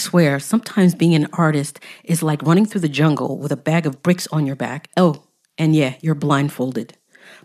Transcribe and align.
swear, 0.00 0.40
sometimes 0.40 0.94
being 0.94 1.14
an 1.14 1.28
artist 1.34 1.78
is 2.04 2.22
like 2.22 2.42
running 2.42 2.64
through 2.64 2.80
the 2.80 2.88
jungle 2.88 3.38
with 3.38 3.52
a 3.52 3.56
bag 3.56 3.86
of 3.86 4.02
bricks 4.02 4.26
on 4.28 4.46
your 4.46 4.56
back. 4.56 4.88
Oh, 4.96 5.24
and 5.58 5.76
yeah, 5.76 5.96
you're 6.00 6.14
blindfolded. 6.14 6.96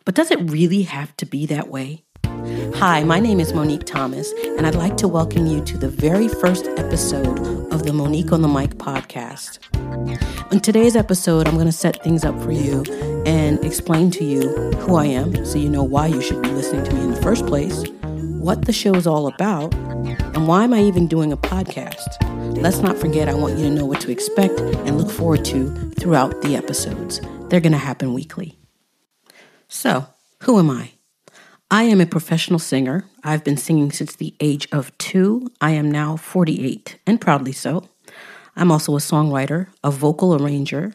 But 0.05 0.15
does 0.15 0.31
it 0.31 0.49
really 0.49 0.83
have 0.83 1.15
to 1.17 1.25
be 1.25 1.45
that 1.47 1.67
way? 1.67 2.03
Hi, 2.75 3.03
my 3.03 3.19
name 3.19 3.39
is 3.39 3.53
Monique 3.53 3.85
Thomas, 3.85 4.31
and 4.57 4.65
I'd 4.65 4.75
like 4.75 4.97
to 4.97 5.07
welcome 5.07 5.45
you 5.47 5.63
to 5.65 5.77
the 5.77 5.89
very 5.89 6.27
first 6.27 6.67
episode 6.77 7.39
of 7.73 7.83
the 7.83 7.91
Monique 7.91 8.31
on 8.31 8.41
the 8.41 8.47
Mic 8.47 8.71
podcast. 8.75 9.59
In 10.51 10.59
today's 10.59 10.95
episode, 10.95 11.47
I'm 11.47 11.55
going 11.55 11.65
to 11.65 11.71
set 11.71 12.03
things 12.03 12.23
up 12.23 12.39
for 12.41 12.51
you 12.51 12.83
and 13.25 13.63
explain 13.65 14.11
to 14.11 14.23
you 14.23 14.49
who 14.79 14.95
I 14.95 15.05
am 15.05 15.45
so 15.45 15.57
you 15.57 15.69
know 15.69 15.83
why 15.83 16.07
you 16.07 16.21
should 16.21 16.41
be 16.41 16.49
listening 16.49 16.85
to 16.85 16.93
me 16.93 17.01
in 17.01 17.11
the 17.11 17.21
first 17.21 17.45
place, 17.47 17.83
what 18.45 18.65
the 18.65 18.71
show 18.71 18.93
is 18.93 19.07
all 19.07 19.25
about, 19.25 19.73
and 19.73 20.47
why 20.47 20.63
am 20.63 20.71
I 20.71 20.81
even 20.81 21.07
doing 21.07 21.31
a 21.33 21.37
podcast? 21.37 22.21
Let's 22.61 22.77
not 22.77 22.95
forget, 22.95 23.27
I 23.27 23.33
want 23.33 23.57
you 23.57 23.63
to 23.63 23.71
know 23.71 23.87
what 23.87 23.99
to 24.01 24.11
expect 24.11 24.59
and 24.59 24.99
look 24.99 25.09
forward 25.09 25.43
to 25.45 25.73
throughout 25.99 26.43
the 26.43 26.55
episodes. 26.55 27.19
They're 27.49 27.59
going 27.59 27.71
to 27.71 27.79
happen 27.79 28.13
weekly. 28.13 28.59
So, 29.67 30.05
who 30.43 30.59
am 30.59 30.69
I? 30.69 30.91
I 31.71 31.85
am 31.85 31.99
a 31.99 32.05
professional 32.05 32.59
singer. 32.59 33.05
I've 33.23 33.43
been 33.43 33.57
singing 33.57 33.91
since 33.91 34.15
the 34.15 34.35
age 34.39 34.67
of 34.71 34.95
two. 34.99 35.49
I 35.59 35.71
am 35.71 35.89
now 35.89 36.15
48, 36.15 36.99
and 37.07 37.19
proudly 37.19 37.51
so. 37.51 37.89
I'm 38.55 38.71
also 38.71 38.93
a 38.95 38.99
songwriter, 38.99 39.69
a 39.83 39.89
vocal 39.89 40.35
arranger. 40.35 40.93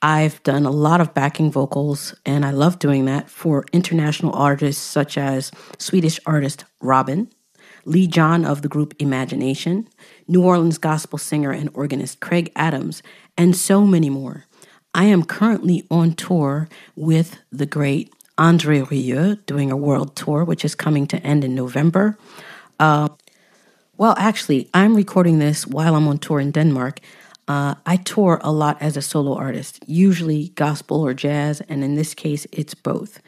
I've 0.00 0.40
done 0.44 0.64
a 0.64 0.70
lot 0.70 1.00
of 1.00 1.12
backing 1.12 1.50
vocals, 1.50 2.14
and 2.24 2.44
I 2.44 2.52
love 2.52 2.78
doing 2.78 3.06
that 3.06 3.28
for 3.28 3.64
international 3.72 4.32
artists 4.32 4.82
such 4.82 5.18
as 5.18 5.50
Swedish 5.78 6.20
artist 6.24 6.64
Robyn, 6.80 7.30
Lee 7.84 8.06
John 8.06 8.44
of 8.44 8.62
the 8.62 8.68
group 8.68 8.94
Imagination, 9.00 9.88
New 10.28 10.44
Orleans 10.44 10.78
gospel 10.78 11.18
singer 11.18 11.50
and 11.50 11.70
organist 11.74 12.20
Craig 12.20 12.52
Adams, 12.54 13.02
and 13.36 13.56
so 13.56 13.84
many 13.84 14.08
more. 14.08 14.44
I 14.94 15.04
am 15.04 15.24
currently 15.24 15.84
on 15.90 16.12
tour 16.12 16.68
with 16.94 17.38
the 17.50 17.66
great 17.66 18.12
Andre 18.36 18.82
Rieu 18.82 19.36
doing 19.46 19.72
a 19.72 19.76
world 19.76 20.14
tour, 20.14 20.44
which 20.44 20.64
is 20.64 20.76
coming 20.76 21.08
to 21.08 21.18
end 21.18 21.42
in 21.42 21.56
November. 21.56 22.16
Uh, 22.78 23.08
well, 23.96 24.14
actually, 24.16 24.70
I'm 24.72 24.94
recording 24.94 25.40
this 25.40 25.66
while 25.66 25.96
I'm 25.96 26.06
on 26.06 26.18
tour 26.18 26.38
in 26.38 26.52
Denmark. 26.52 27.00
Uh, 27.48 27.74
I 27.86 27.96
tour 27.96 28.38
a 28.42 28.52
lot 28.52 28.76
as 28.80 28.96
a 28.96 29.02
solo 29.02 29.34
artist, 29.34 29.82
usually 29.86 30.50
gospel 30.50 31.00
or 31.00 31.14
jazz, 31.14 31.62
and 31.62 31.82
in 31.82 31.94
this 31.94 32.12
case, 32.14 32.46
it's 32.52 32.74
both. 32.74 33.20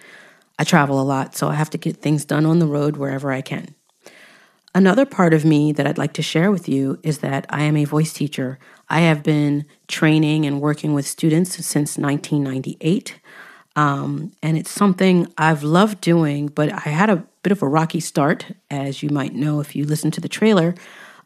I 0.58 0.64
travel 0.64 1.00
a 1.00 1.02
lot, 1.02 1.34
so 1.34 1.48
I 1.48 1.54
have 1.54 1.70
to 1.70 1.78
get 1.78 1.96
things 1.96 2.26
done 2.26 2.44
on 2.44 2.58
the 2.58 2.66
road 2.66 2.98
wherever 2.98 3.32
I 3.32 3.40
can. 3.40 3.74
Another 4.74 5.06
part 5.06 5.32
of 5.32 5.44
me 5.44 5.72
that 5.72 5.86
I'd 5.86 5.98
like 5.98 6.12
to 6.12 6.22
share 6.22 6.52
with 6.52 6.68
you 6.68 7.00
is 7.02 7.18
that 7.18 7.46
I 7.48 7.62
am 7.62 7.78
a 7.78 7.86
voice 7.86 8.12
teacher. 8.12 8.58
I 8.90 9.00
have 9.00 9.22
been 9.22 9.64
training 9.88 10.44
and 10.44 10.60
working 10.60 10.92
with 10.92 11.06
students 11.06 11.52
since 11.64 11.96
1998. 11.96 13.18
Um, 13.74 14.32
and 14.42 14.58
it's 14.58 14.70
something 14.70 15.32
I've 15.38 15.62
loved 15.62 16.00
doing, 16.00 16.48
but 16.48 16.72
I 16.72 16.90
had 16.90 17.08
a 17.08 17.24
bit 17.42 17.52
of 17.52 17.62
a 17.62 17.68
rocky 17.68 18.00
start, 18.00 18.46
as 18.70 19.02
you 19.02 19.08
might 19.08 19.34
know 19.34 19.60
if 19.60 19.74
you 19.74 19.86
listen 19.86 20.10
to 20.12 20.20
the 20.20 20.28
trailer. 20.28 20.74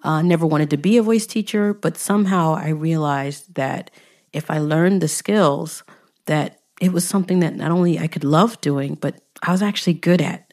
Uh, 0.05 0.21
never 0.21 0.47
wanted 0.47 0.69
to 0.71 0.77
be 0.77 0.99
a 0.99 1.03
voice 1.03 1.27
teacher, 1.27 1.73
but 1.73 1.97
somehow 1.97 2.55
I 2.55 2.69
realized 2.69 3.55
that 3.55 3.91
if 4.35 4.51
I 4.51 4.59
learned 4.59 5.01
the 5.01 5.09
skills, 5.09 5.83
that 6.27 6.61
it 6.81 6.93
was 6.93 7.09
something 7.09 7.41
that 7.41 7.57
not 7.57 7.71
only 7.71 7.99
I 7.99 8.07
could 8.07 8.25
love 8.25 8.61
doing, 8.61 8.97
but 8.97 9.23
I 9.43 9.51
was 9.51 9.63
actually 9.63 9.95
good 9.95 10.21
at. 10.21 10.53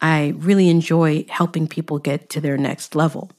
I 0.00 0.34
really 0.36 0.68
enjoy 0.68 1.26
helping 1.28 1.68
people 1.68 1.98
get 1.98 2.28
to 2.30 2.40
their 2.40 2.56
next 2.56 2.96
level. 2.96 3.30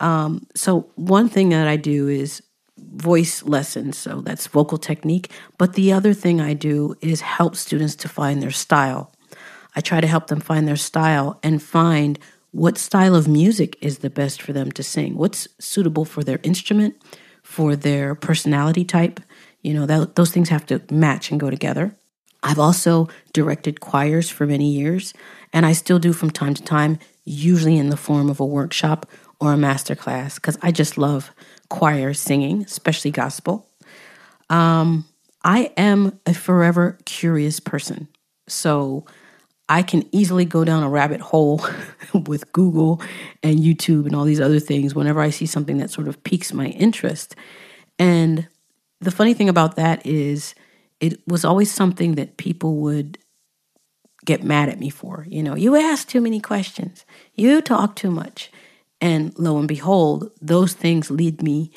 Um, 0.00 0.46
so, 0.54 0.90
one 0.96 1.28
thing 1.28 1.50
that 1.50 1.68
I 1.68 1.76
do 1.76 2.08
is 2.08 2.42
voice 2.76 3.42
lessons, 3.44 3.96
so 3.96 4.20
that's 4.20 4.46
vocal 4.46 4.78
technique. 4.78 5.30
But 5.56 5.74
the 5.74 5.92
other 5.92 6.12
thing 6.12 6.40
I 6.40 6.54
do 6.54 6.96
is 7.00 7.20
help 7.20 7.56
students 7.56 7.94
to 7.96 8.08
find 8.08 8.42
their 8.42 8.50
style. 8.50 9.12
I 9.74 9.80
try 9.80 10.00
to 10.00 10.06
help 10.06 10.26
them 10.26 10.40
find 10.40 10.66
their 10.68 10.76
style 10.76 11.38
and 11.42 11.62
find 11.62 12.18
what 12.52 12.78
style 12.78 13.14
of 13.14 13.26
music 13.26 13.76
is 13.80 13.98
the 13.98 14.10
best 14.10 14.40
for 14.40 14.52
them 14.52 14.70
to 14.72 14.82
sing, 14.82 15.16
what's 15.16 15.48
suitable 15.58 16.04
for 16.04 16.22
their 16.22 16.38
instrument, 16.42 16.94
for 17.42 17.74
their 17.74 18.14
personality 18.14 18.84
type. 18.84 19.20
You 19.62 19.74
know, 19.74 19.86
that, 19.86 20.14
those 20.16 20.30
things 20.30 20.50
have 20.50 20.66
to 20.66 20.82
match 20.90 21.30
and 21.30 21.40
go 21.40 21.50
together. 21.50 21.96
I've 22.42 22.58
also 22.58 23.08
directed 23.32 23.80
choirs 23.80 24.28
for 24.28 24.46
many 24.46 24.70
years, 24.72 25.14
and 25.52 25.64
I 25.64 25.72
still 25.72 25.98
do 25.98 26.12
from 26.12 26.30
time 26.30 26.54
to 26.54 26.62
time, 26.62 26.98
usually 27.24 27.78
in 27.78 27.88
the 27.88 27.96
form 27.96 28.28
of 28.28 28.40
a 28.40 28.46
workshop 28.46 29.06
or 29.40 29.52
a 29.52 29.56
master 29.56 29.94
class, 29.94 30.36
because 30.36 30.58
I 30.60 30.72
just 30.72 30.98
love 30.98 31.30
choir 31.68 32.12
singing, 32.12 32.62
especially 32.62 33.12
gospel. 33.12 33.68
Um, 34.50 35.06
I 35.44 35.72
am 35.76 36.18
a 36.26 36.34
forever 36.34 36.98
curious 37.04 37.60
person. 37.60 38.08
So 38.48 39.06
I 39.72 39.82
can 39.82 40.06
easily 40.14 40.44
go 40.44 40.64
down 40.64 40.82
a 40.82 40.88
rabbit 40.90 41.22
hole 41.22 41.64
with 42.26 42.52
Google 42.52 43.00
and 43.42 43.58
YouTube 43.58 44.04
and 44.04 44.14
all 44.14 44.26
these 44.26 44.40
other 44.40 44.60
things 44.60 44.94
whenever 44.94 45.18
I 45.18 45.30
see 45.30 45.46
something 45.46 45.78
that 45.78 45.90
sort 45.90 46.08
of 46.08 46.22
piques 46.24 46.52
my 46.52 46.66
interest. 46.66 47.34
And 47.98 48.48
the 49.00 49.10
funny 49.10 49.32
thing 49.32 49.48
about 49.48 49.76
that 49.76 50.04
is, 50.04 50.54
it 51.00 51.26
was 51.26 51.42
always 51.42 51.72
something 51.72 52.16
that 52.16 52.36
people 52.36 52.76
would 52.76 53.16
get 54.26 54.44
mad 54.44 54.68
at 54.68 54.78
me 54.78 54.90
for. 54.90 55.24
You 55.26 55.42
know, 55.42 55.56
you 55.56 55.74
ask 55.74 56.06
too 56.06 56.20
many 56.20 56.38
questions, 56.38 57.06
you 57.34 57.62
talk 57.62 57.96
too 57.96 58.10
much. 58.10 58.52
And 59.00 59.32
lo 59.38 59.58
and 59.58 59.66
behold, 59.66 60.32
those 60.42 60.74
things 60.74 61.10
lead 61.10 61.42
me, 61.42 61.72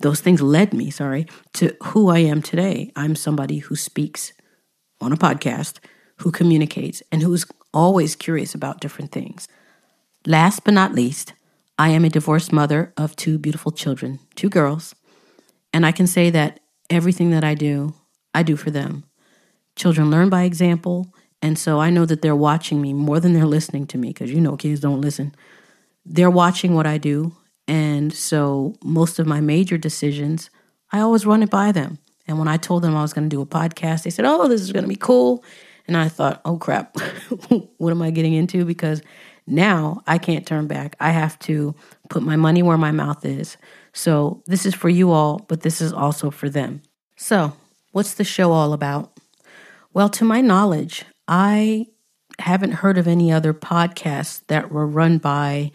those 0.00 0.20
things 0.20 0.42
led 0.42 0.74
me, 0.74 0.90
sorry, 0.90 1.28
to 1.54 1.76
who 1.84 2.08
I 2.08 2.18
am 2.18 2.42
today. 2.42 2.90
I'm 2.96 3.14
somebody 3.14 3.58
who 3.58 3.76
speaks 3.76 4.32
on 5.00 5.12
a 5.12 5.16
podcast, 5.16 5.78
who 6.18 6.30
communicates, 6.30 7.02
and 7.12 7.22
who's 7.22 7.46
always 7.72 8.16
curious 8.16 8.54
about 8.54 8.80
different 8.80 9.12
things. 9.12 9.48
Last 10.26 10.64
but 10.64 10.74
not 10.74 10.94
least, 10.94 11.34
I 11.78 11.90
am 11.90 12.04
a 12.04 12.10
divorced 12.10 12.52
mother 12.52 12.92
of 12.96 13.14
two 13.16 13.38
beautiful 13.38 13.70
children, 13.70 14.18
two 14.34 14.48
girls. 14.48 14.94
And 15.72 15.84
I 15.84 15.92
can 15.92 16.06
say 16.06 16.30
that 16.30 16.60
everything 16.88 17.30
that 17.30 17.44
I 17.44 17.54
do, 17.54 17.94
I 18.34 18.42
do 18.42 18.56
for 18.56 18.70
them. 18.70 19.04
Children 19.76 20.10
learn 20.10 20.30
by 20.30 20.44
example, 20.44 21.12
and 21.42 21.58
so 21.58 21.80
I 21.80 21.90
know 21.90 22.06
that 22.06 22.22
they're 22.22 22.34
watching 22.34 22.80
me 22.80 22.94
more 22.94 23.20
than 23.20 23.34
they're 23.34 23.44
listening 23.44 23.86
to 23.88 23.98
me 23.98 24.08
because 24.08 24.32
you 24.32 24.40
know 24.40 24.56
kids 24.56 24.80
don't 24.80 25.02
listen. 25.02 25.34
They're 26.06 26.30
watching 26.30 26.74
what 26.74 26.86
I 26.86 26.96
do, 26.96 27.36
and 27.68 28.12
so 28.12 28.74
most 28.82 29.18
of 29.18 29.26
my 29.26 29.40
major 29.40 29.76
decisions, 29.76 30.48
I 30.92 31.00
always 31.00 31.26
run 31.26 31.42
it 31.42 31.50
by 31.50 31.72
them. 31.72 31.98
And 32.26 32.38
when 32.38 32.48
I 32.48 32.56
told 32.56 32.82
them 32.82 32.96
I 32.96 33.02
was 33.02 33.12
going 33.12 33.28
to 33.28 33.36
do 33.36 33.42
a 33.42 33.46
podcast, 33.46 34.04
they 34.04 34.10
said, 34.10 34.24
"Oh, 34.24 34.48
this 34.48 34.62
is 34.62 34.72
going 34.72 34.84
to 34.84 34.88
be 34.88 34.96
cool." 34.96 35.44
And 35.86 35.96
I 35.96 36.08
thought, 36.08 36.40
"Oh 36.44 36.56
crap. 36.56 36.96
what 37.78 37.90
am 37.90 38.02
I 38.02 38.10
getting 38.10 38.34
into 38.34 38.64
because 38.64 39.02
now 39.46 40.02
I 40.06 40.18
can't 40.18 40.46
turn 40.46 40.66
back. 40.66 40.96
I 41.00 41.10
have 41.10 41.38
to 41.40 41.74
put 42.08 42.22
my 42.22 42.36
money 42.36 42.62
where 42.62 42.78
my 42.78 42.90
mouth 42.90 43.24
is. 43.24 43.56
So, 43.92 44.42
this 44.46 44.66
is 44.66 44.74
for 44.74 44.88
you 44.88 45.10
all, 45.12 45.44
but 45.48 45.62
this 45.62 45.80
is 45.80 45.92
also 45.92 46.30
for 46.30 46.48
them." 46.48 46.82
So, 47.16 47.54
What's 47.96 48.12
the 48.12 48.24
show 48.24 48.52
all 48.52 48.74
about? 48.74 49.10
Well, 49.94 50.10
to 50.10 50.24
my 50.26 50.42
knowledge, 50.42 51.06
I 51.26 51.86
haven't 52.38 52.72
heard 52.72 52.98
of 52.98 53.08
any 53.08 53.32
other 53.32 53.54
podcasts 53.54 54.42
that 54.48 54.70
were 54.70 54.86
run 54.86 55.16
by 55.16 55.72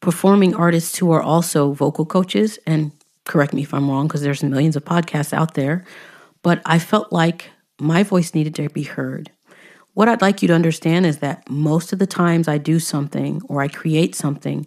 performing 0.00 0.54
artists 0.54 0.98
who 0.98 1.10
are 1.12 1.22
also 1.22 1.72
vocal 1.72 2.04
coaches. 2.04 2.58
And 2.66 2.92
correct 3.24 3.54
me 3.54 3.62
if 3.62 3.72
I'm 3.72 3.88
wrong, 3.88 4.06
because 4.06 4.20
there's 4.20 4.42
millions 4.42 4.76
of 4.76 4.84
podcasts 4.84 5.32
out 5.32 5.54
there. 5.54 5.86
But 6.42 6.60
I 6.66 6.78
felt 6.78 7.10
like 7.10 7.48
my 7.80 8.02
voice 8.02 8.34
needed 8.34 8.54
to 8.56 8.68
be 8.68 8.82
heard. 8.82 9.30
What 9.94 10.08
I'd 10.08 10.22
like 10.22 10.40
you 10.40 10.48
to 10.48 10.54
understand 10.54 11.04
is 11.04 11.18
that 11.18 11.48
most 11.50 11.92
of 11.92 11.98
the 11.98 12.06
times 12.06 12.48
I 12.48 12.58
do 12.58 12.78
something 12.78 13.42
or 13.48 13.60
I 13.60 13.68
create 13.68 14.14
something, 14.14 14.66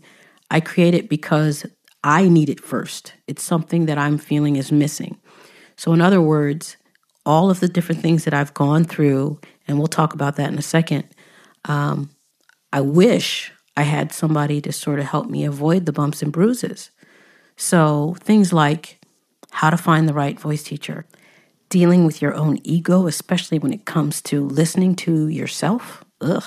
I 0.51 0.59
create 0.59 0.93
it 0.93 1.09
because 1.09 1.65
I 2.03 2.27
need 2.29 2.49
it 2.49 2.61
first. 2.61 3.13
It's 3.27 3.41
something 3.41 3.87
that 3.87 3.97
I'm 3.97 4.19
feeling 4.19 4.55
is 4.55 4.71
missing. 4.71 5.17
So, 5.77 5.93
in 5.93 6.01
other 6.01 6.21
words, 6.21 6.77
all 7.25 7.49
of 7.49 7.59
the 7.59 7.67
different 7.67 8.01
things 8.01 8.23
that 8.25 8.33
I've 8.35 8.53
gone 8.53 8.83
through, 8.83 9.39
and 9.67 9.79
we'll 9.79 9.87
talk 9.87 10.13
about 10.13 10.35
that 10.35 10.51
in 10.51 10.59
a 10.59 10.63
second. 10.63 11.05
Um, 11.65 12.11
I 12.71 12.81
wish 12.81 13.51
I 13.75 13.81
had 13.81 14.11
somebody 14.11 14.61
to 14.61 14.71
sort 14.71 14.99
of 14.99 15.05
help 15.05 15.27
me 15.27 15.43
avoid 15.43 15.87
the 15.87 15.91
bumps 15.91 16.21
and 16.21 16.31
bruises. 16.31 16.91
So, 17.57 18.15
things 18.19 18.53
like 18.53 18.99
how 19.49 19.71
to 19.71 19.77
find 19.77 20.07
the 20.07 20.13
right 20.13 20.39
voice 20.39 20.61
teacher, 20.61 21.07
dealing 21.69 22.05
with 22.05 22.21
your 22.21 22.33
own 22.33 22.59
ego, 22.63 23.07
especially 23.07 23.59
when 23.59 23.73
it 23.73 23.85
comes 23.85 24.21
to 24.23 24.45
listening 24.45 24.95
to 24.95 25.27
yourself. 25.27 26.03
Ugh. 26.21 26.43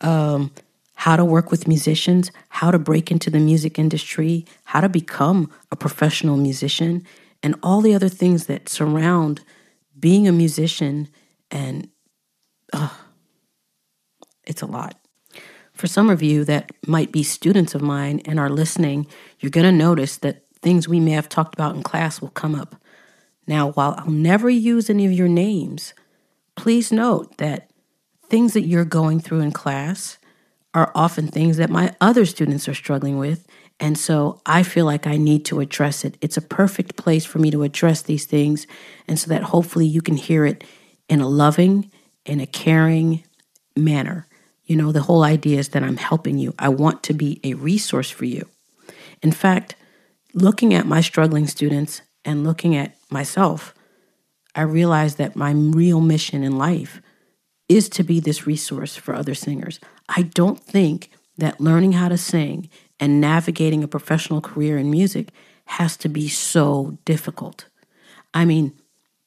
Um, 0.00 0.52
how 0.94 1.16
to 1.16 1.24
work 1.24 1.50
with 1.50 1.68
musicians, 1.68 2.30
how 2.48 2.70
to 2.70 2.78
break 2.78 3.10
into 3.10 3.30
the 3.30 3.38
music 3.38 3.78
industry, 3.78 4.46
how 4.64 4.80
to 4.80 4.88
become 4.88 5.50
a 5.70 5.76
professional 5.76 6.36
musician, 6.36 7.04
and 7.42 7.54
all 7.62 7.80
the 7.80 7.94
other 7.94 8.08
things 8.08 8.46
that 8.46 8.68
surround 8.68 9.42
being 9.98 10.26
a 10.26 10.32
musician 10.32 11.08
and 11.50 11.88
oh, 12.72 12.98
it's 14.44 14.62
a 14.62 14.66
lot. 14.66 14.98
For 15.72 15.86
some 15.86 16.08
of 16.08 16.22
you 16.22 16.44
that 16.44 16.72
might 16.86 17.12
be 17.12 17.22
students 17.22 17.74
of 17.74 17.82
mine 17.82 18.22
and 18.24 18.40
are 18.40 18.48
listening, 18.48 19.06
you're 19.40 19.50
going 19.50 19.66
to 19.66 19.72
notice 19.72 20.16
that 20.18 20.44
things 20.62 20.88
we 20.88 21.00
may 21.00 21.10
have 21.10 21.28
talked 21.28 21.54
about 21.54 21.76
in 21.76 21.82
class 21.82 22.20
will 22.20 22.30
come 22.30 22.54
up. 22.54 22.76
Now, 23.46 23.70
while 23.72 23.94
I'll 23.98 24.10
never 24.10 24.50
use 24.50 24.90
any 24.90 25.06
of 25.06 25.12
your 25.12 25.28
names, 25.28 25.94
please 26.56 26.90
note 26.90 27.36
that 27.38 27.70
things 28.28 28.54
that 28.54 28.66
you're 28.66 28.84
going 28.84 29.20
through 29.20 29.40
in 29.40 29.52
class 29.52 30.18
are 30.74 30.92
often 30.94 31.28
things 31.28 31.56
that 31.56 31.70
my 31.70 31.94
other 32.00 32.26
students 32.26 32.68
are 32.68 32.74
struggling 32.74 33.18
with. 33.18 33.46
And 33.78 33.96
so 33.96 34.40
I 34.44 34.62
feel 34.62 34.84
like 34.84 35.06
I 35.06 35.16
need 35.16 35.44
to 35.46 35.60
address 35.60 36.04
it. 36.04 36.18
It's 36.20 36.36
a 36.36 36.42
perfect 36.42 36.96
place 36.96 37.24
for 37.24 37.38
me 37.38 37.50
to 37.50 37.62
address 37.62 38.02
these 38.02 38.26
things. 38.26 38.66
And 39.06 39.18
so 39.18 39.28
that 39.28 39.42
hopefully 39.44 39.86
you 39.86 40.02
can 40.02 40.16
hear 40.16 40.44
it 40.44 40.64
in 41.08 41.20
a 41.20 41.28
loving, 41.28 41.90
in 42.24 42.40
a 42.40 42.46
caring 42.46 43.22
manner. 43.76 44.26
You 44.64 44.76
know, 44.76 44.92
the 44.92 45.02
whole 45.02 45.22
idea 45.22 45.58
is 45.58 45.70
that 45.70 45.82
I'm 45.82 45.96
helping 45.96 46.38
you. 46.38 46.54
I 46.58 46.68
want 46.68 47.02
to 47.04 47.14
be 47.14 47.40
a 47.44 47.54
resource 47.54 48.10
for 48.10 48.24
you. 48.24 48.48
In 49.22 49.32
fact, 49.32 49.76
looking 50.34 50.74
at 50.74 50.86
my 50.86 51.00
struggling 51.00 51.46
students 51.46 52.02
and 52.24 52.44
looking 52.44 52.74
at 52.74 52.95
myself, 53.10 53.74
I 54.54 54.62
realized 54.62 55.18
that 55.18 55.36
my 55.36 55.50
real 55.52 56.00
mission 56.00 56.42
in 56.42 56.58
life 56.58 57.00
is 57.68 57.88
to 57.90 58.02
be 58.02 58.20
this 58.20 58.46
resource 58.46 58.96
for 58.96 59.14
other 59.14 59.34
singers. 59.34 59.80
I 60.08 60.22
don't 60.22 60.60
think 60.60 61.10
that 61.38 61.60
learning 61.60 61.92
how 61.92 62.08
to 62.08 62.16
sing 62.16 62.70
and 62.98 63.20
navigating 63.20 63.84
a 63.84 63.88
professional 63.88 64.40
career 64.40 64.78
in 64.78 64.90
music 64.90 65.30
has 65.66 65.96
to 65.98 66.08
be 66.08 66.28
so 66.28 66.96
difficult. 67.04 67.66
I 68.32 68.44
mean, 68.44 68.72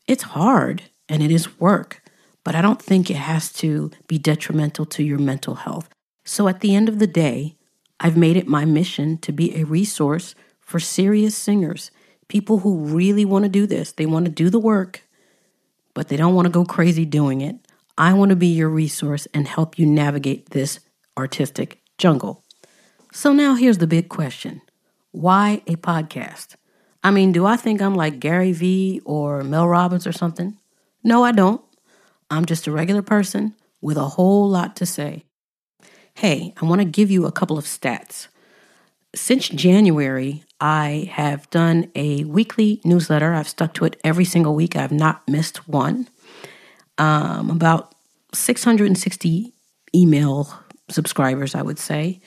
it's 0.07 0.23
hard 0.23 0.83
and 1.07 1.21
it 1.21 1.31
is 1.31 1.59
work, 1.59 2.01
but 2.43 2.55
I 2.55 2.61
don't 2.61 2.81
think 2.81 3.09
it 3.09 3.17
has 3.17 3.51
to 3.53 3.91
be 4.07 4.17
detrimental 4.17 4.85
to 4.85 5.03
your 5.03 5.19
mental 5.19 5.55
health. 5.55 5.89
So 6.23 6.47
at 6.47 6.61
the 6.61 6.75
end 6.75 6.89
of 6.89 6.99
the 6.99 7.07
day, 7.07 7.55
I've 7.99 8.17
made 8.17 8.37
it 8.37 8.47
my 8.47 8.65
mission 8.65 9.17
to 9.19 9.31
be 9.31 9.55
a 9.55 9.65
resource 9.65 10.33
for 10.59 10.79
serious 10.79 11.35
singers, 11.35 11.91
people 12.29 12.59
who 12.59 12.85
really 12.85 13.25
want 13.25 13.43
to 13.43 13.49
do 13.49 13.67
this. 13.67 13.91
They 13.91 14.05
want 14.05 14.25
to 14.25 14.31
do 14.31 14.49
the 14.49 14.59
work, 14.59 15.01
but 15.93 16.07
they 16.07 16.15
don't 16.15 16.35
want 16.35 16.45
to 16.45 16.51
go 16.51 16.63
crazy 16.63 17.03
doing 17.03 17.41
it. 17.41 17.57
I 17.97 18.13
want 18.13 18.29
to 18.29 18.37
be 18.37 18.47
your 18.47 18.69
resource 18.69 19.27
and 19.33 19.45
help 19.45 19.77
you 19.77 19.85
navigate 19.85 20.51
this 20.51 20.79
artistic 21.17 21.81
jungle. 21.97 22.45
So 23.11 23.33
now 23.33 23.55
here's 23.55 23.79
the 23.79 23.87
big 23.87 24.07
question 24.07 24.61
why 25.11 25.61
a 25.67 25.75
podcast? 25.75 26.55
I 27.03 27.11
mean, 27.11 27.31
do 27.31 27.45
I 27.45 27.57
think 27.57 27.81
I'm 27.81 27.95
like 27.95 28.19
Gary 28.19 28.51
Vee 28.51 29.01
or 29.05 29.43
Mel 29.43 29.67
Robbins 29.67 30.05
or 30.05 30.11
something? 30.11 30.57
No, 31.03 31.23
I 31.23 31.31
don't. 31.31 31.61
I'm 32.29 32.45
just 32.45 32.67
a 32.67 32.71
regular 32.71 33.01
person 33.01 33.55
with 33.81 33.97
a 33.97 34.09
whole 34.09 34.47
lot 34.47 34.75
to 34.77 34.85
say. 34.85 35.23
Hey, 36.13 36.53
I 36.61 36.65
want 36.65 36.81
to 36.81 36.85
give 36.85 37.09
you 37.09 37.25
a 37.25 37.31
couple 37.31 37.57
of 37.57 37.65
stats. 37.65 38.27
Since 39.15 39.49
January, 39.49 40.43
I 40.61 41.09
have 41.11 41.49
done 41.49 41.91
a 41.95 42.25
weekly 42.25 42.81
newsletter. 42.83 43.33
I've 43.33 43.47
stuck 43.47 43.73
to 43.75 43.85
it 43.85 43.99
every 44.03 44.25
single 44.25 44.55
week. 44.55 44.75
I've 44.75 44.91
not 44.91 45.27
missed 45.27 45.67
one. 45.67 46.07
Um, 46.97 47.49
about 47.49 47.95
660 48.33 49.53
email 49.95 50.53
subscribers, 50.89 51.55
I 51.55 51.61
would 51.61 51.79
say. 51.79 52.19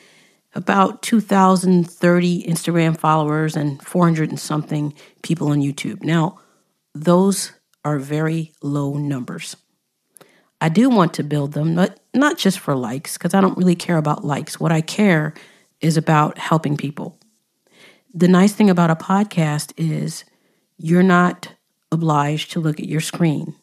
About 0.54 1.02
2,030 1.02 2.44
Instagram 2.44 2.98
followers 2.98 3.56
and 3.56 3.82
400 3.82 4.30
and 4.30 4.40
something 4.40 4.94
people 5.22 5.48
on 5.48 5.60
YouTube. 5.60 6.02
Now, 6.02 6.38
those 6.94 7.52
are 7.84 7.98
very 7.98 8.52
low 8.62 8.94
numbers. 8.94 9.56
I 10.60 10.68
do 10.68 10.88
want 10.88 11.14
to 11.14 11.24
build 11.24 11.52
them, 11.52 11.74
but 11.74 12.00
not 12.14 12.38
just 12.38 12.60
for 12.60 12.76
likes, 12.76 13.18
because 13.18 13.34
I 13.34 13.40
don't 13.40 13.58
really 13.58 13.74
care 13.74 13.96
about 13.96 14.24
likes. 14.24 14.60
What 14.60 14.72
I 14.72 14.80
care 14.80 15.34
is 15.80 15.96
about 15.96 16.38
helping 16.38 16.76
people. 16.76 17.18
The 18.14 18.28
nice 18.28 18.52
thing 18.52 18.68
about 18.68 18.90
a 18.90 18.96
podcast 18.96 19.72
is 19.76 20.24
you're 20.76 21.02
not 21.02 21.48
obliged 21.90 22.52
to 22.52 22.60
look 22.60 22.78
at 22.78 22.88
your 22.88 23.00
screen. 23.00 23.54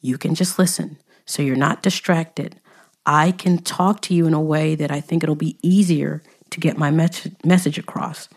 You 0.00 0.18
can 0.18 0.34
just 0.34 0.58
listen, 0.58 0.98
so 1.24 1.42
you're 1.42 1.56
not 1.56 1.82
distracted. 1.82 2.60
I 3.06 3.32
can 3.32 3.58
talk 3.58 4.02
to 4.02 4.14
you 4.14 4.26
in 4.26 4.34
a 4.34 4.40
way 4.40 4.74
that 4.74 4.90
I 4.90 5.00
think 5.00 5.22
it'll 5.22 5.34
be 5.34 5.58
easier 5.62 6.22
to 6.50 6.60
get 6.60 6.76
my 6.76 6.90
message 6.90 7.78
across. 7.78 8.28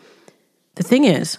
The 0.76 0.82
thing 0.82 1.04
is, 1.04 1.38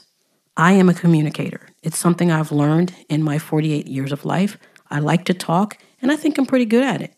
I 0.56 0.74
am 0.74 0.90
a 0.90 0.94
communicator. 0.94 1.68
It's 1.84 1.98
something 1.98 2.31
I've 2.31 2.52
learned 2.52 2.94
in 3.10 3.24
my 3.24 3.40
48 3.40 3.88
years 3.88 4.12
of 4.12 4.25
life. 4.25 4.57
I 4.90 5.00
like 5.00 5.25
to 5.25 5.34
talk, 5.34 5.78
and 6.02 6.12
I 6.12 6.16
think 6.16 6.38
I'm 6.38 6.46
pretty 6.46 6.66
good 6.66 6.84
at 6.84 7.02
it. 7.02 7.13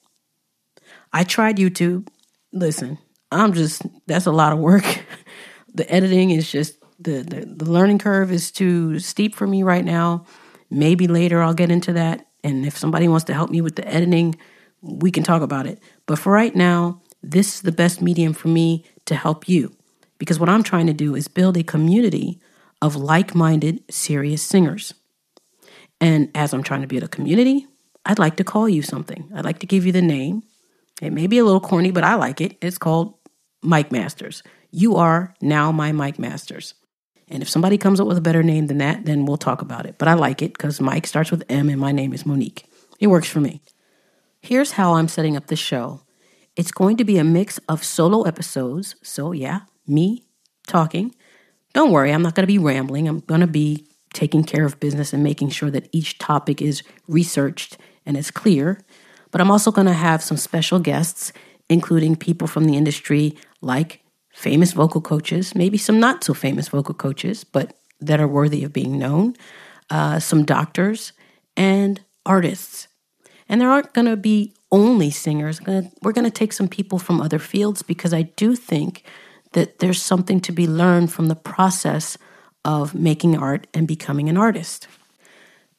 I 1.13 1.23
tried 1.23 1.57
YouTube. 1.57 2.07
Listen, 2.51 2.97
I'm 3.31 3.53
just, 3.53 3.81
that's 4.07 4.25
a 4.25 4.31
lot 4.31 4.53
of 4.53 4.59
work. 4.59 5.03
the 5.73 5.89
editing 5.91 6.31
is 6.31 6.49
just, 6.51 6.76
the, 6.99 7.21
the, 7.21 7.45
the 7.45 7.71
learning 7.71 7.99
curve 7.99 8.31
is 8.31 8.51
too 8.51 8.99
steep 8.99 9.35
for 9.35 9.47
me 9.47 9.63
right 9.63 9.85
now. 9.85 10.25
Maybe 10.69 11.07
later 11.07 11.41
I'll 11.41 11.53
get 11.53 11.71
into 11.71 11.93
that. 11.93 12.27
And 12.43 12.65
if 12.65 12.77
somebody 12.77 13.07
wants 13.07 13.25
to 13.25 13.33
help 13.33 13.49
me 13.49 13.61
with 13.61 13.75
the 13.75 13.87
editing, 13.87 14.35
we 14.81 15.11
can 15.11 15.23
talk 15.23 15.41
about 15.41 15.67
it. 15.67 15.79
But 16.05 16.19
for 16.19 16.31
right 16.31 16.55
now, 16.55 17.01
this 17.21 17.55
is 17.55 17.61
the 17.61 17.71
best 17.71 18.01
medium 18.01 18.33
for 18.33 18.47
me 18.47 18.85
to 19.05 19.15
help 19.15 19.47
you. 19.49 19.75
Because 20.17 20.39
what 20.39 20.49
I'm 20.49 20.63
trying 20.63 20.87
to 20.87 20.93
do 20.93 21.15
is 21.15 21.27
build 21.27 21.57
a 21.57 21.63
community 21.63 22.39
of 22.81 22.95
like 22.95 23.35
minded, 23.35 23.83
serious 23.89 24.41
singers. 24.41 24.93
And 25.99 26.29
as 26.35 26.53
I'm 26.53 26.63
trying 26.63 26.81
to 26.81 26.87
build 26.87 27.03
a 27.03 27.07
community, 27.07 27.67
I'd 28.05 28.19
like 28.19 28.37
to 28.37 28.43
call 28.43 28.69
you 28.69 28.81
something. 28.81 29.29
I'd 29.35 29.45
like 29.45 29.59
to 29.59 29.67
give 29.67 29.85
you 29.85 29.91
the 29.91 30.01
name. 30.01 30.43
It 31.01 31.11
may 31.11 31.27
be 31.27 31.37
a 31.37 31.45
little 31.45 31.59
corny, 31.59 31.91
but 31.91 32.03
I 32.03 32.15
like 32.15 32.39
it. 32.41 32.57
It's 32.61 32.77
called 32.77 33.15
Mic 33.61 33.91
Masters. 33.91 34.43
You 34.71 34.95
are 34.95 35.35
now 35.41 35.71
my 35.71 35.91
Mic 35.91 36.17
Masters. 36.17 36.73
And 37.29 37.41
if 37.41 37.49
somebody 37.49 37.77
comes 37.77 37.99
up 37.99 38.07
with 38.07 38.17
a 38.17 38.21
better 38.21 38.43
name 38.43 38.67
than 38.67 38.77
that, 38.77 39.05
then 39.05 39.25
we'll 39.25 39.37
talk 39.37 39.61
about 39.61 39.85
it. 39.85 39.95
But 39.97 40.07
I 40.07 40.13
like 40.13 40.41
it 40.41 40.53
because 40.53 40.79
Mic 40.79 41.05
starts 41.05 41.31
with 41.31 41.43
M 41.49 41.69
and 41.69 41.79
my 41.79 41.91
name 41.91 42.13
is 42.13 42.25
Monique. 42.25 42.65
It 42.99 43.07
works 43.07 43.29
for 43.29 43.41
me. 43.41 43.61
Here's 44.41 44.73
how 44.73 44.93
I'm 44.93 45.07
setting 45.07 45.35
up 45.35 45.47
the 45.47 45.55
show 45.55 46.01
it's 46.55 46.71
going 46.71 46.97
to 46.97 47.03
be 47.03 47.17
a 47.17 47.23
mix 47.23 47.59
of 47.69 47.83
solo 47.83 48.23
episodes. 48.23 48.95
So, 49.03 49.31
yeah, 49.31 49.61
me 49.85 50.25
talking. 50.65 51.13
Don't 51.73 51.91
worry, 51.91 52.11
I'm 52.11 52.23
not 52.23 52.33
going 52.33 52.43
to 52.43 52.47
be 52.47 52.57
rambling. 52.57 53.07
I'm 53.07 53.19
going 53.19 53.41
to 53.41 53.47
be 53.47 53.85
taking 54.13 54.43
care 54.43 54.65
of 54.65 54.79
business 54.79 55.13
and 55.13 55.23
making 55.23 55.49
sure 55.49 55.69
that 55.69 55.89
each 55.91 56.17
topic 56.17 56.61
is 56.61 56.81
researched 57.07 57.77
and 58.05 58.17
is 58.17 58.31
clear. 58.31 58.81
But 59.29 59.41
I'm 59.41 59.51
also 59.51 59.71
going 59.71 59.85
to 59.85 59.93
have 59.93 60.23
some 60.23 60.37
special 60.37 60.79
guests, 60.79 61.31
including 61.69 62.15
people 62.15 62.47
from 62.47 62.65
the 62.65 62.77
industry 62.77 63.37
like 63.61 64.01
famous 64.37 64.71
vocal 64.71 65.01
coaches, 65.01 65.55
maybe 65.55 65.79
some 65.79 65.99
not 65.99 66.23
so 66.23 66.31
famous 66.31 66.67
vocal 66.67 66.93
coaches, 66.93 67.43
but 67.43 67.75
that 67.99 68.19
are 68.19 68.27
worthy 68.27 68.63
of 68.63 68.71
being 68.71 68.99
known, 68.99 69.35
uh, 69.89 70.19
some 70.19 70.45
doctors, 70.45 71.11
and 71.57 71.99
artists. 72.23 72.87
And 73.49 73.59
there 73.59 73.71
aren't 73.71 73.93
going 73.93 74.05
to 74.05 74.15
be 74.15 74.53
only 74.71 75.09
singers. 75.09 75.59
We're 75.65 76.11
going 76.11 76.23
to 76.23 76.29
take 76.29 76.53
some 76.53 76.67
people 76.67 76.99
from 76.99 77.19
other 77.19 77.39
fields 77.39 77.81
because 77.81 78.13
I 78.13 78.21
do 78.21 78.55
think 78.55 79.03
that 79.53 79.79
there's 79.79 80.01
something 80.01 80.39
to 80.41 80.51
be 80.51 80.67
learned 80.67 81.11
from 81.11 81.29
the 81.29 81.35
process 81.35 82.15
of 82.63 82.93
making 82.93 83.35
art 83.35 83.65
and 83.73 83.87
becoming 83.87 84.29
an 84.29 84.37
artist. 84.37 84.87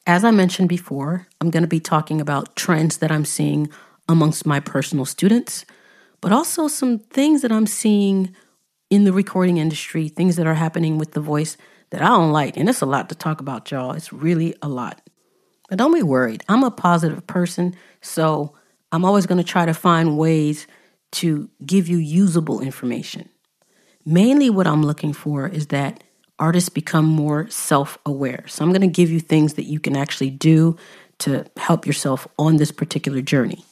As 0.05 0.25
I 0.25 0.33
mentioned 0.33 0.69
before, 0.69 1.29
I'm 1.41 1.51
going 1.51 1.63
to 1.63 1.69
be 1.69 1.81
talking 1.81 2.21
about 2.21 2.57
trends 2.57 2.99
that 2.99 3.13
I'm 3.13 3.25
seeing 3.25 3.71
amongst 4.09 4.47
my 4.47 4.59
personal 4.59 5.05
students, 5.05 5.65
but 6.21 6.33
also 6.33 6.67
some 6.67 6.99
things 6.99 7.43
that 7.43 7.53
I'm 7.53 7.69
seeing 7.69 8.35
in 8.91 9.05
the 9.05 9.13
recording 9.13 9.59
industry, 9.59 10.09
things 10.09 10.37
that 10.37 10.47
are 10.47 10.55
happening 10.55 10.99
with 10.99 11.13
the 11.13 11.21
voice 11.21 11.57
that 11.91 12.03
I 12.03 12.09
don't 12.09 12.33
like. 12.33 12.57
And 12.57 12.69
it's 12.69 12.81
a 12.81 12.87
lot 12.87 13.09
to 13.09 13.15
talk 13.15 13.41
about, 13.41 13.71
y'all. 13.71 13.93
It's 13.93 14.13
really 14.13 14.55
a 14.63 14.69
lot. 14.69 15.01
But 15.69 15.79
don't 15.79 15.95
be 15.95 16.03
worried. 16.03 16.43
I'm 16.49 16.65
a 16.65 16.71
positive 16.71 17.27
person, 17.27 17.77
so 18.01 18.55
I'm 18.91 19.05
always 19.05 19.27
going 19.27 19.39
to 19.39 19.45
try 19.45 19.67
to 19.67 19.75
find 19.75 20.17
ways 20.17 20.67
to 21.11 21.51
give 21.65 21.89
you 21.89 21.99
usable 21.99 22.61
information. 22.61 23.29
Mainly, 24.05 24.49
what 24.49 24.67
I'm 24.67 24.83
looking 24.83 25.13
for 25.13 25.47
is 25.47 25.67
that 25.67 26.03
artists 26.39 26.71
become 26.71 27.05
more 27.05 27.49
self 27.51 27.99
aware. 28.07 28.45
So, 28.47 28.65
I'm 28.65 28.71
going 28.71 28.81
to 28.81 28.87
give 28.87 29.11
you 29.11 29.21
things 29.21 29.55
that 29.55 29.65
you 29.65 29.81
can 29.81 29.97
actually 29.97 30.31
do 30.31 30.77
to 31.19 31.45
help 31.57 31.87
yourself 31.87 32.27
on 32.39 32.57
this 32.57 32.73
particular 32.73 33.21
journey. 33.21 33.65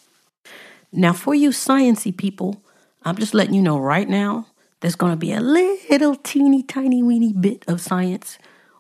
Now, 0.92 1.12
for 1.12 1.34
you 1.34 1.50
sciency 1.50 2.14
people, 2.14 2.62
I'm 3.04 3.16
just 3.16 3.34
letting 3.34 3.54
you 3.54 3.62
know 3.62 3.78
right 3.78 4.08
now 4.08 4.46
there's 4.86 4.94
going 4.94 5.10
to 5.10 5.16
be 5.16 5.32
a 5.32 5.40
little 5.40 6.14
teeny 6.14 6.62
tiny 6.62 7.02
weeny 7.02 7.32
bit 7.32 7.64
of 7.66 7.80
science 7.80 8.38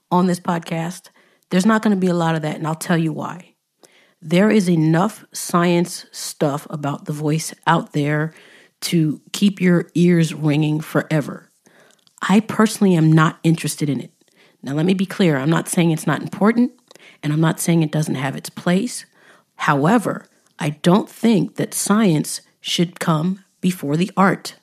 on 0.08 0.28
this 0.28 0.38
podcast. 0.38 1.08
There's 1.50 1.66
not 1.66 1.82
going 1.82 1.96
to 1.96 2.00
be 2.00 2.06
a 2.06 2.14
lot 2.14 2.36
of 2.36 2.42
that, 2.42 2.54
and 2.54 2.64
I'll 2.64 2.76
tell 2.76 2.96
you 2.96 3.12
why. 3.12 3.56
There 4.22 4.48
is 4.48 4.70
enough 4.70 5.24
science 5.32 6.06
stuff 6.12 6.64
about 6.70 7.06
the 7.06 7.12
voice 7.12 7.52
out 7.66 7.92
there 7.92 8.32
to 8.82 9.20
keep 9.32 9.60
your 9.60 9.90
ears 9.96 10.32
ringing 10.32 10.78
forever. 10.80 11.50
I 12.22 12.38
personally 12.38 12.94
am 12.94 13.10
not 13.12 13.40
interested 13.42 13.90
in 13.90 14.00
it. 14.00 14.12
Now, 14.62 14.74
let 14.74 14.86
me 14.86 14.94
be 14.94 15.06
clear 15.06 15.36
I'm 15.36 15.50
not 15.50 15.66
saying 15.66 15.90
it's 15.90 16.06
not 16.06 16.22
important, 16.22 16.70
and 17.20 17.32
I'm 17.32 17.40
not 17.40 17.58
saying 17.58 17.82
it 17.82 17.90
doesn't 17.90 18.14
have 18.14 18.36
its 18.36 18.48
place. 18.48 19.06
However, 19.56 20.26
I 20.56 20.70
don't 20.70 21.10
think 21.10 21.56
that 21.56 21.74
science 21.74 22.42
should 22.60 23.00
come 23.00 23.44
before 23.60 23.96
the 23.96 24.12
art. 24.16 24.54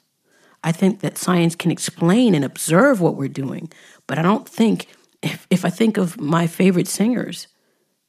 I 0.64 0.72
think 0.72 1.02
that 1.02 1.18
science 1.18 1.56
can 1.56 1.72
explain 1.72 2.36
and 2.36 2.46
observe 2.46 3.02
what 3.02 3.16
we're 3.16 3.28
doing, 3.28 3.72
but 4.08 4.18
I 4.18 4.22
don't 4.22 4.48
think, 4.48 4.88
if, 5.22 5.46
if 5.50 5.66
I 5.66 5.70
think 5.70 5.98
of 5.98 6.20
my 6.20 6.48
favorite 6.48 6.88
singers, 6.88 7.48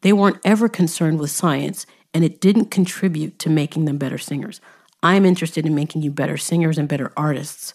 they 0.03 0.13
weren't 0.13 0.41
ever 0.45 0.69
concerned 0.69 1.19
with 1.19 1.31
science 1.31 1.87
and 2.13 2.25
it 2.25 2.41
didn't 2.41 2.71
contribute 2.71 3.39
to 3.41 3.51
making 3.51 3.87
them 3.87 3.99
better 3.99 4.19
singers. 4.19 4.61
I'm 5.03 5.27
interested 5.27 5.67
in 5.67 5.75
making 5.75 6.03
you 6.03 6.11
better 6.11 6.37
singers 6.37 6.79
and 6.79 6.89
better 6.89 7.13
artists, 7.17 7.75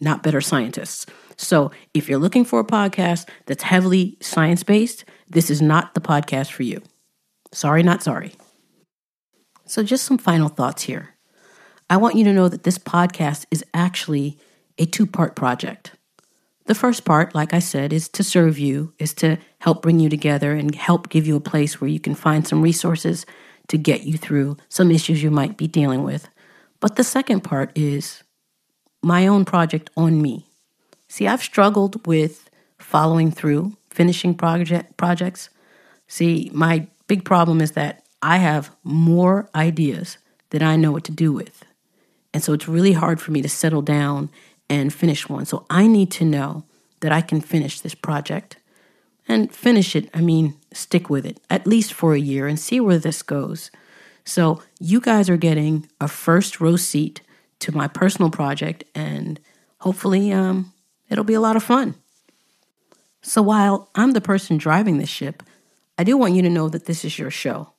not 0.00 0.22
better 0.22 0.40
scientists. 0.40 1.06
So 1.36 1.72
if 1.92 2.08
you're 2.08 2.18
looking 2.18 2.44
for 2.44 2.60
a 2.60 2.64
podcast 2.64 3.28
that's 3.46 3.64
heavily 3.64 4.16
science 4.20 4.62
based, 4.62 5.04
this 5.28 5.50
is 5.50 5.60
not 5.60 5.94
the 5.94 6.00
podcast 6.00 6.52
for 6.52 6.62
you. 6.62 6.82
Sorry, 7.52 7.82
not 7.82 8.02
sorry. 8.02 8.32
So, 9.66 9.82
just 9.82 10.04
some 10.04 10.18
final 10.18 10.48
thoughts 10.48 10.82
here. 10.82 11.14
I 11.90 11.96
want 11.96 12.14
you 12.14 12.22
to 12.22 12.32
know 12.32 12.48
that 12.48 12.62
this 12.62 12.78
podcast 12.78 13.46
is 13.50 13.64
actually 13.74 14.38
a 14.78 14.86
two 14.86 15.06
part 15.06 15.34
project. 15.34 15.90
The 16.66 16.74
first 16.76 17.04
part, 17.04 17.34
like 17.34 17.52
I 17.52 17.58
said, 17.58 17.92
is 17.92 18.08
to 18.10 18.22
serve 18.22 18.60
you, 18.60 18.94
is 19.00 19.12
to 19.14 19.38
help 19.58 19.82
bring 19.82 19.98
you 19.98 20.08
together 20.08 20.52
and 20.52 20.72
help 20.72 21.08
give 21.08 21.26
you 21.26 21.34
a 21.34 21.40
place 21.40 21.80
where 21.80 21.90
you 21.90 21.98
can 21.98 22.14
find 22.14 22.46
some 22.46 22.62
resources 22.62 23.26
to 23.66 23.76
get 23.76 24.04
you 24.04 24.16
through 24.16 24.56
some 24.68 24.92
issues 24.92 25.20
you 25.20 25.32
might 25.32 25.56
be 25.56 25.66
dealing 25.66 26.04
with. 26.04 26.28
But 26.78 26.94
the 26.94 27.02
second 27.02 27.40
part 27.40 27.72
is 27.76 28.22
my 29.02 29.26
own 29.26 29.44
project 29.44 29.90
on 29.96 30.22
me. 30.22 30.46
See, 31.08 31.26
I've 31.26 31.42
struggled 31.42 32.06
with 32.06 32.48
following 32.78 33.32
through, 33.32 33.76
finishing 33.90 34.36
project 34.36 34.96
projects. 34.96 35.50
See, 36.06 36.52
my 36.54 36.86
big 37.08 37.24
problem 37.24 37.60
is 37.60 37.72
that 37.72 38.04
I 38.22 38.36
have 38.36 38.70
more 38.84 39.50
ideas 39.56 40.18
than 40.50 40.62
I 40.62 40.76
know 40.76 40.92
what 40.92 41.02
to 41.04 41.12
do 41.12 41.32
with. 41.32 41.64
And 42.32 42.42
so 42.42 42.52
it's 42.52 42.68
really 42.68 42.92
hard 42.92 43.20
for 43.20 43.32
me 43.32 43.42
to 43.42 43.48
settle 43.48 43.82
down 43.82 44.30
and 44.68 44.92
finish 44.92 45.28
one. 45.28 45.46
So 45.46 45.66
I 45.68 45.86
need 45.86 46.10
to 46.12 46.24
know 46.24 46.64
that 47.00 47.12
I 47.12 47.20
can 47.20 47.40
finish 47.40 47.80
this 47.80 47.94
project 47.94 48.56
and 49.26 49.52
finish 49.52 49.96
it. 49.96 50.08
I 50.14 50.20
mean, 50.20 50.54
stick 50.72 51.10
with 51.10 51.26
it 51.26 51.40
at 51.50 51.66
least 51.66 51.92
for 51.92 52.14
a 52.14 52.20
year 52.20 52.46
and 52.46 52.58
see 52.58 52.80
where 52.80 52.98
this 52.98 53.22
goes. 53.22 53.70
So 54.24 54.62
you 54.78 55.00
guys 55.00 55.28
are 55.28 55.36
getting 55.36 55.88
a 56.00 56.08
first 56.08 56.60
row 56.60 56.76
seat 56.76 57.20
to 57.60 57.76
my 57.76 57.88
personal 57.88 58.30
project, 58.30 58.84
and 58.94 59.38
hopefully, 59.78 60.32
um, 60.32 60.72
it'll 61.08 61.24
be 61.24 61.34
a 61.34 61.40
lot 61.40 61.56
of 61.56 61.62
fun. 61.62 61.94
So 63.22 63.42
while 63.42 63.90
I'm 63.94 64.12
the 64.12 64.20
person 64.20 64.56
driving 64.56 64.98
this 64.98 65.10
ship, 65.10 65.42
I 65.98 66.04
do 66.04 66.16
want 66.16 66.34
you 66.34 66.42
to 66.42 66.50
know 66.50 66.68
that 66.68 66.86
this 66.86 67.04
is 67.04 67.18
your 67.18 67.30
show. 67.30 67.72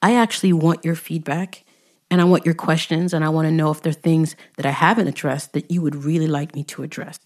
I 0.00 0.14
actually 0.14 0.52
want 0.52 0.84
your 0.84 0.94
feedback 0.94 1.64
and 2.10 2.20
I 2.20 2.24
want 2.24 2.46
your 2.46 2.54
questions, 2.54 3.12
and 3.12 3.24
I 3.24 3.28
want 3.28 3.46
to 3.46 3.52
know 3.52 3.70
if 3.70 3.82
there 3.82 3.90
are 3.90 3.92
things 3.92 4.34
that 4.56 4.66
I 4.66 4.70
haven't 4.70 5.08
addressed 5.08 5.52
that 5.52 5.70
you 5.70 5.82
would 5.82 6.04
really 6.04 6.26
like 6.26 6.54
me 6.54 6.64
to 6.64 6.82
address. 6.82 7.20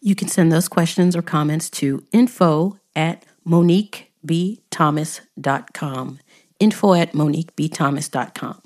You 0.00 0.14
can 0.14 0.28
send 0.28 0.52
those 0.52 0.68
questions 0.68 1.16
or 1.16 1.22
comments 1.22 1.70
to 1.70 2.04
info 2.12 2.78
at 2.94 3.24
moniquebthomas.com. 3.46 6.18
Info 6.58 6.94
at 6.94 7.12
moniquebthomas.com. 7.12 8.62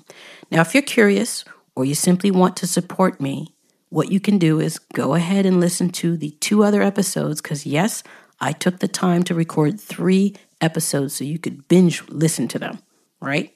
Now, 0.51 0.61
if 0.61 0.73
you're 0.73 0.83
curious 0.83 1.45
or 1.75 1.85
you 1.85 1.95
simply 1.95 2.31
want 2.31 2.57
to 2.57 2.67
support 2.67 3.21
me, 3.21 3.53
what 3.89 4.11
you 4.11 4.19
can 4.19 4.37
do 4.37 4.59
is 4.59 4.79
go 4.79 5.13
ahead 5.13 5.45
and 5.45 5.61
listen 5.61 5.89
to 5.89 6.17
the 6.17 6.31
two 6.41 6.63
other 6.63 6.81
episodes 6.81 7.41
because, 7.41 7.65
yes, 7.65 8.03
I 8.41 8.51
took 8.51 8.79
the 8.79 8.87
time 8.87 9.23
to 9.23 9.33
record 9.33 9.79
three 9.79 10.35
episodes 10.59 11.15
so 11.15 11.23
you 11.23 11.39
could 11.39 11.67
binge 11.67 12.03
listen 12.09 12.47
to 12.49 12.59
them, 12.59 12.79
right? 13.21 13.53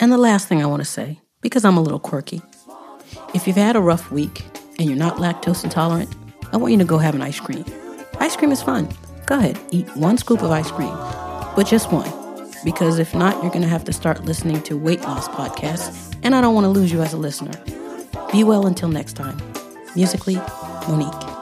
And 0.00 0.10
the 0.10 0.18
last 0.18 0.48
thing 0.48 0.62
I 0.62 0.66
want 0.66 0.80
to 0.80 0.86
say 0.86 1.20
because 1.44 1.62
I'm 1.62 1.76
a 1.76 1.82
little 1.82 2.00
quirky. 2.00 2.40
If 3.34 3.46
you've 3.46 3.56
had 3.56 3.76
a 3.76 3.80
rough 3.80 4.10
week 4.10 4.42
and 4.78 4.88
you're 4.88 4.98
not 4.98 5.18
lactose 5.18 5.62
intolerant, 5.62 6.08
I 6.52 6.56
want 6.56 6.72
you 6.72 6.78
to 6.78 6.86
go 6.86 6.96
have 6.96 7.14
an 7.14 7.20
ice 7.20 7.38
cream. 7.38 7.66
Ice 8.18 8.34
cream 8.34 8.50
is 8.50 8.62
fun. 8.62 8.88
Go 9.26 9.36
ahead, 9.36 9.60
eat 9.70 9.86
one 9.94 10.16
scoop 10.16 10.42
of 10.42 10.50
ice 10.50 10.70
cream, 10.70 10.94
but 11.54 11.66
just 11.66 11.92
one. 11.92 12.10
Because 12.64 12.98
if 12.98 13.14
not, 13.14 13.42
you're 13.42 13.52
going 13.52 13.62
to 13.62 13.68
have 13.68 13.84
to 13.84 13.92
start 13.92 14.24
listening 14.24 14.62
to 14.62 14.78
weight 14.78 15.02
loss 15.02 15.28
podcasts, 15.28 16.16
and 16.22 16.34
I 16.34 16.40
don't 16.40 16.54
want 16.54 16.64
to 16.64 16.70
lose 16.70 16.90
you 16.90 17.02
as 17.02 17.12
a 17.12 17.18
listener. 17.18 17.52
Be 18.32 18.42
well 18.42 18.66
until 18.66 18.88
next 18.88 19.12
time. 19.12 19.36
Musically, 19.94 20.36
Monique. 20.88 21.33